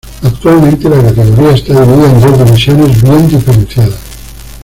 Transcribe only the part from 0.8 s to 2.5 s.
la categoría está dividida en dos